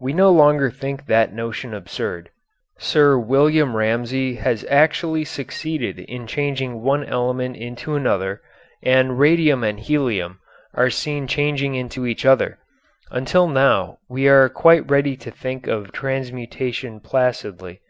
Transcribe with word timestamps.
We 0.00 0.14
no 0.14 0.30
longer 0.30 0.70
think 0.70 1.04
that 1.08 1.34
notion 1.34 1.74
absurd. 1.74 2.30
Sir 2.78 3.18
William 3.18 3.76
Ramsay 3.76 4.36
has 4.36 4.64
actually 4.70 5.24
succeeded 5.26 5.98
in 6.00 6.26
changing 6.26 6.80
one 6.80 7.04
element 7.04 7.54
into 7.54 7.94
another 7.94 8.40
and 8.82 9.18
radium 9.18 9.62
and 9.62 9.78
helium 9.78 10.38
are 10.72 10.88
seen 10.88 11.26
changing 11.26 11.74
into 11.74 12.06
each 12.06 12.24
other, 12.24 12.58
until 13.10 13.46
now 13.46 13.98
we 14.08 14.26
are 14.26 14.48
quite 14.48 14.90
ready 14.90 15.18
to 15.18 15.30
think 15.30 15.66
of 15.66 15.92
transmutation 15.92 16.98
placidly. 16.98 17.82